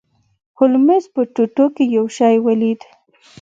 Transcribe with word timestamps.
هولمز 0.57 1.05
په 1.13 1.21
ټوټو 1.33 1.65
کې 1.75 1.83
یو 1.97 2.05
شی 2.17 2.35
ولید. 2.45 2.79